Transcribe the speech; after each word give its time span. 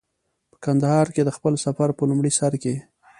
په 0.51 0.57
کندهار 0.65 1.07
کې 1.15 1.21
د 1.25 1.29
خپل 1.37 1.53
سفر 1.65 1.89
په 1.97 2.03
لومړي 2.09 2.31
سر 2.39 2.53
کې. 2.63 2.75